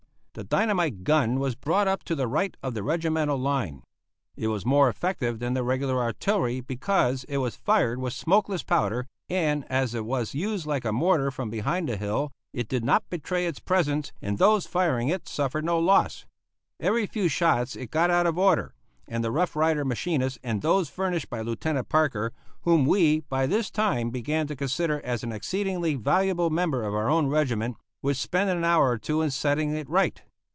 [0.33, 3.83] The dynamite gun was brought up to the right of the regimental line.
[4.37, 9.07] It was more effective than the regular artillery because it was fired with smokeless powder,
[9.27, 13.09] and as it was used like a mortar from behind the hill, it did not
[13.09, 16.25] betray its presence, and those firing it suffered no loss.
[16.79, 18.73] Every few shots it got out of order,
[19.09, 22.31] and the Rough Rider machinists and those furnished by Lieutenant Parker
[22.61, 27.09] whom we by this time began to consider as an exceedingly valuable member of our
[27.09, 30.23] own regiment would spend an hour or two in setting it right.